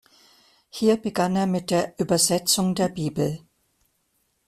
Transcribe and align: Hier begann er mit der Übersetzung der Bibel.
Hier 0.71 0.97
begann 0.99 1.35
er 1.35 1.45
mit 1.45 1.69
der 1.69 1.93
Übersetzung 1.99 2.73
der 2.73 2.89
Bibel. 2.89 3.45